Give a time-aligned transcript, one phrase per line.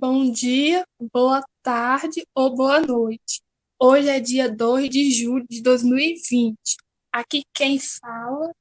[0.00, 3.42] Bom dia, boa tarde ou boa noite.
[3.80, 6.56] Hoje é dia 2 de julho de 2020.
[7.12, 8.54] Aqui quem fala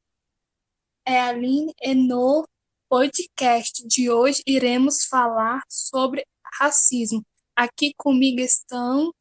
[1.05, 2.43] é a Aline e no
[2.89, 6.25] podcast de hoje iremos falar sobre
[6.59, 7.23] racismo.
[7.55, 9.13] Aqui comigo estão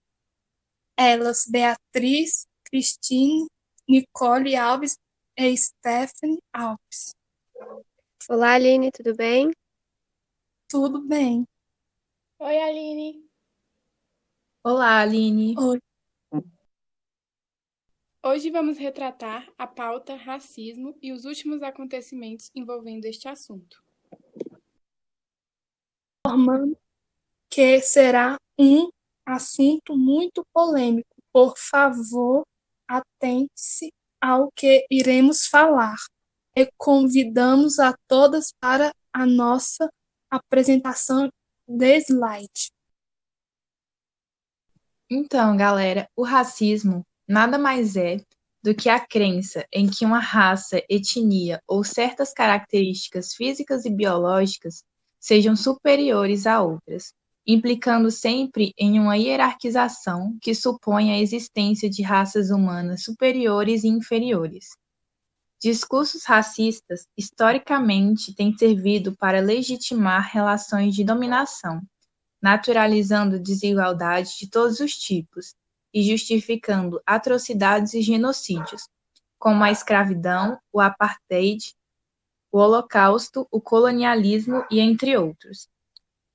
[0.97, 3.47] elas Beatriz, Cristine,
[3.87, 4.97] Nicole Alves
[5.37, 7.15] e Stephanie Alves.
[8.27, 9.51] Olá, Aline, tudo bem?
[10.67, 11.47] Tudo bem.
[12.39, 13.27] Oi, Aline.
[14.63, 15.55] Olá, Aline.
[15.59, 15.81] Oi.
[18.23, 23.83] Hoje vamos retratar a pauta racismo e os últimos acontecimentos envolvendo este assunto.
[26.27, 26.77] Informando
[27.49, 28.91] que será um
[29.25, 31.09] assunto muito polêmico.
[31.33, 32.45] Por favor,
[32.87, 33.91] atente-se
[34.21, 35.97] ao que iremos falar
[36.55, 39.91] e convidamos a todas para a nossa
[40.31, 41.31] apresentação
[41.67, 42.71] de slide.
[45.11, 48.21] Então, galera, o racismo nada mais é
[48.63, 54.83] do que a crença em que uma raça, etnia ou certas características físicas e biológicas
[55.21, 57.13] sejam superiores a outras,
[57.47, 64.71] implicando sempre em uma hierarquização que supõe a existência de raças humanas superiores e inferiores.
[65.61, 71.81] Discursos racistas historicamente têm servido para legitimar relações de dominação,
[72.43, 75.55] naturalizando desigualdades de todos os tipos
[75.95, 78.83] e justificando atrocidades e genocídios,
[79.39, 81.75] como a escravidão, o apartheid,
[82.53, 85.69] o holocausto, o colonialismo e entre outros.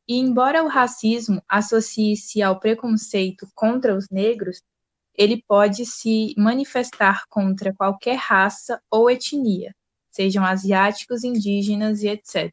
[0.08, 4.64] E embora o racismo associe-se ao preconceito contra os negros,
[5.16, 9.74] ele pode se manifestar contra qualquer raça ou etnia,
[10.10, 12.52] sejam asiáticos, indígenas e etc.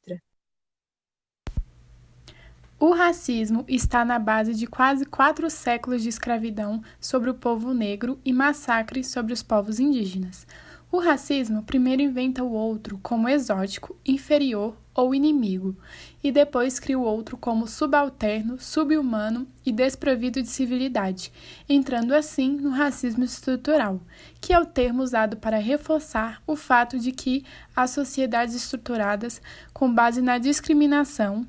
[2.80, 8.20] O racismo está na base de quase quatro séculos de escravidão sobre o povo negro
[8.24, 10.46] e massacres sobre os povos indígenas.
[10.90, 15.76] O racismo primeiro inventa o outro como exótico, inferior ou inimigo,
[16.24, 21.32] e depois cria o outro como subalterno, subhumano e desprovido de civilidade,
[21.68, 24.00] entrando assim no racismo estrutural,
[24.40, 27.44] que é o termo usado para reforçar o fato de que
[27.76, 29.40] as sociedades estruturadas
[29.72, 31.46] com base na discriminação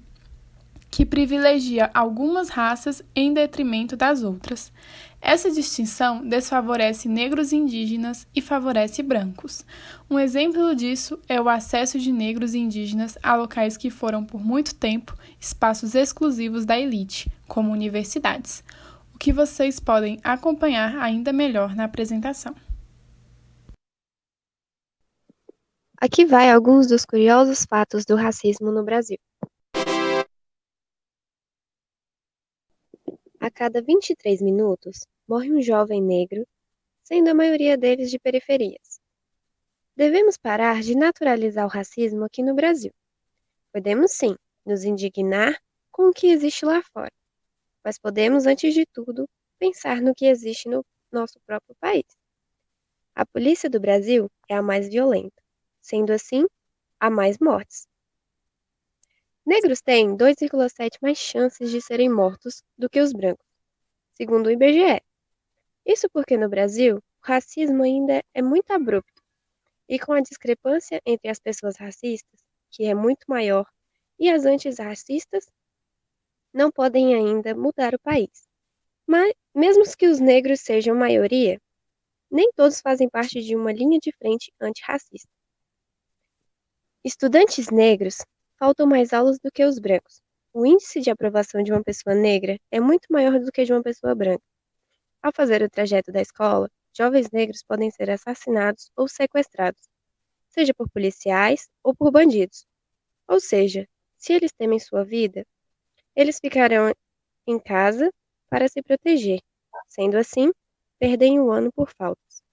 [0.92, 4.72] que privilegia algumas raças em detrimento das outras.
[5.22, 9.66] Essa distinção desfavorece negros e indígenas e favorece brancos.
[10.10, 14.42] Um exemplo disso é o acesso de negros e indígenas a locais que foram por
[14.42, 18.64] muito tempo espaços exclusivos da elite, como universidades,
[19.14, 22.56] o que vocês podem acompanhar ainda melhor na apresentação.
[26.02, 29.18] Aqui vai alguns dos curiosos fatos do racismo no Brasil.
[33.50, 36.48] A cada 23 minutos, morre um jovem negro,
[37.02, 39.02] sendo a maioria deles de periferias.
[39.96, 42.94] Devemos parar de naturalizar o racismo aqui no Brasil.
[43.74, 45.60] Podemos sim nos indignar
[45.92, 47.12] com o que existe lá fora,
[47.84, 49.28] mas podemos, antes de tudo,
[49.58, 52.06] pensar no que existe no nosso próprio país.
[53.16, 55.42] A polícia do Brasil é a mais violenta,
[55.82, 56.46] sendo assim,
[57.00, 57.88] há mais mortes.
[59.50, 63.44] Negros têm 2,7 mais chances de serem mortos do que os brancos,
[64.14, 65.02] segundo o IBGE.
[65.84, 69.24] Isso porque no Brasil, o racismo ainda é muito abrupto,
[69.88, 72.40] e com a discrepância entre as pessoas racistas,
[72.70, 73.66] que é muito maior,
[74.20, 75.50] e as antirracistas,
[76.54, 78.48] não podem ainda mudar o país.
[79.04, 81.60] Mas, mesmo que os negros sejam maioria,
[82.30, 85.28] nem todos fazem parte de uma linha de frente antirracista.
[87.04, 88.20] Estudantes negros
[88.60, 90.22] faltam mais aulas do que os brancos.
[90.54, 93.82] O índice de aprovação de uma pessoa negra é muito maior do que de uma
[93.82, 94.44] pessoa branca.
[95.24, 99.88] Ao fazer o trajeto da escola, jovens negros podem ser assassinados ou sequestrados,
[100.50, 102.66] seja por policiais ou por bandidos.
[103.28, 105.46] Ou seja, se eles temem sua vida,
[106.14, 106.94] eles ficarão
[107.48, 108.12] em casa
[108.50, 109.40] para se proteger.
[109.88, 110.52] Sendo assim,
[111.00, 112.44] perdem o ano por faltas.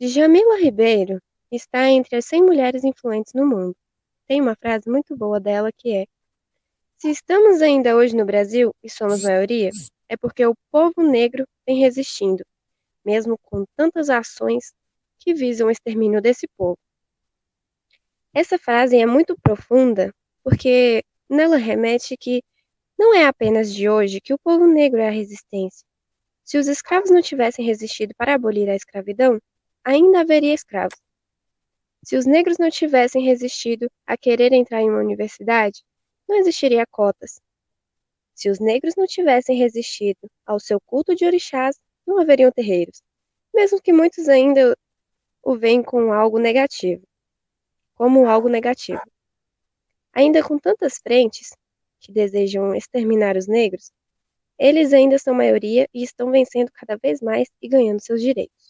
[0.00, 1.20] Djamila Ribeiro
[1.52, 3.76] está entre as 100 mulheres influentes no mundo.
[4.28, 6.06] Tem uma frase muito boa dela que é:
[6.98, 9.70] Se estamos ainda hoje no Brasil e somos maioria,
[10.06, 12.44] é porque o povo negro vem resistindo,
[13.02, 14.74] mesmo com tantas ações
[15.18, 16.78] que visam o extermínio desse povo.
[18.34, 20.14] Essa frase é muito profunda
[20.44, 22.42] porque nela remete que
[22.98, 25.86] não é apenas de hoje que o povo negro é a resistência.
[26.44, 29.40] Se os escravos não tivessem resistido para abolir a escravidão,
[29.82, 30.98] ainda haveria escravos.
[32.04, 35.82] Se os negros não tivessem resistido a querer entrar em uma universidade,
[36.28, 37.40] não existiria cotas.
[38.34, 43.02] Se os negros não tivessem resistido ao seu culto de orixás, não haveriam terreiros,
[43.52, 44.76] mesmo que muitos ainda
[45.42, 47.02] o veem com algo negativo,
[47.94, 49.02] como algo negativo.
[50.12, 51.50] Ainda com tantas frentes
[52.00, 53.90] que desejam exterminar os negros,
[54.58, 58.67] eles ainda são maioria e estão vencendo cada vez mais e ganhando seus direitos.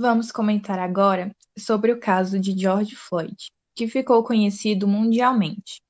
[0.00, 5.82] Vamos comentar agora sobre o caso de George Floyd, que ficou conhecido mundialmente.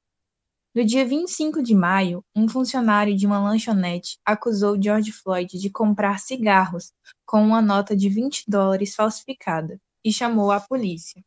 [0.74, 6.20] No dia 25 de maio, um funcionário de uma lanchonete acusou George Floyd de comprar
[6.20, 6.90] cigarros
[7.26, 11.22] com uma nota de 20 dólares falsificada e chamou a polícia.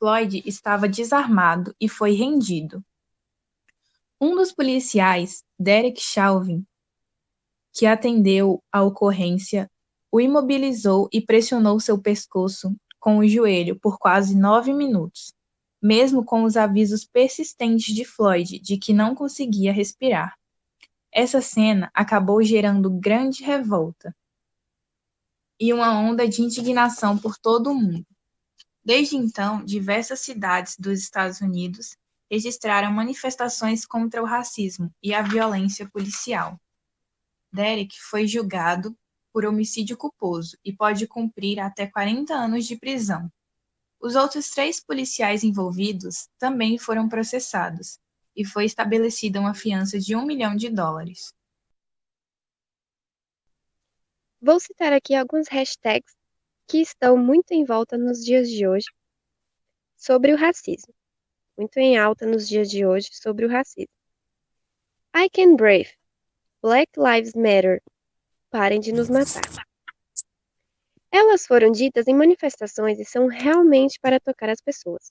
[0.00, 2.84] Floyd estava desarmado e foi rendido.
[4.20, 6.66] Um dos policiais, Derek Chauvin,
[7.72, 9.70] que atendeu a ocorrência,
[10.12, 15.32] o imobilizou e pressionou seu pescoço com o joelho por quase nove minutos,
[15.82, 20.36] mesmo com os avisos persistentes de Floyd de que não conseguia respirar.
[21.10, 24.14] Essa cena acabou gerando grande revolta
[25.58, 28.06] e uma onda de indignação por todo o mundo.
[28.84, 31.96] Desde então, diversas cidades dos Estados Unidos
[32.30, 36.60] registraram manifestações contra o racismo e a violência policial.
[37.52, 38.96] Derek foi julgado
[39.32, 43.30] por homicídio culposo e pode cumprir até 40 anos de prisão.
[44.00, 47.98] Os outros três policiais envolvidos também foram processados
[48.34, 51.32] e foi estabelecida uma fiança de um milhão de dólares.
[54.40, 56.14] Vou citar aqui alguns hashtags
[56.66, 58.86] que estão muito em volta nos dias de hoje
[59.96, 60.92] sobre o racismo.
[61.56, 63.94] Muito em alta nos dias de hoje sobre o racismo.
[65.14, 65.92] I can brave.
[66.60, 67.82] Black Lives Matter.
[68.52, 69.40] Parem de nos matar.
[71.10, 75.10] Elas foram ditas em manifestações e são realmente para tocar as pessoas.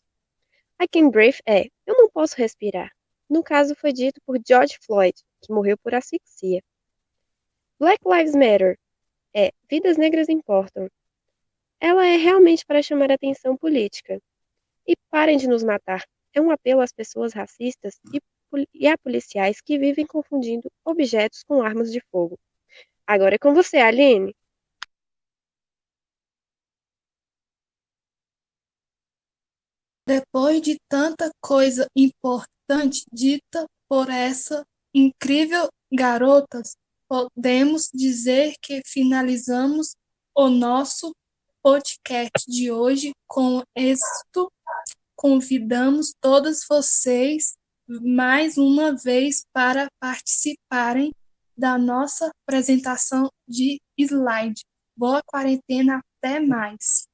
[0.80, 2.92] I can breathe é eu não posso respirar.
[3.28, 6.62] No caso, foi dito por George Floyd, que morreu por asfixia.
[7.80, 8.78] Black Lives Matter
[9.34, 10.88] é vidas negras importam.
[11.80, 14.22] Ela é realmente para chamar atenção política.
[14.86, 16.06] E parem de nos matar.
[16.32, 18.22] É um apelo às pessoas racistas e,
[18.72, 22.38] e a policiais que vivem confundindo objetos com armas de fogo.
[23.12, 24.34] Agora é com você, Aline.
[30.08, 39.94] Depois de tanta coisa importante dita por essa incrível garotas, podemos dizer que finalizamos
[40.34, 41.14] o nosso
[41.62, 44.50] podcast de hoje com êxito.
[45.18, 51.12] Convidamos todos vocês mais uma vez para participarem
[51.58, 54.62] da nossa apresentação de slide.
[54.96, 57.11] Boa quarentena, até mais!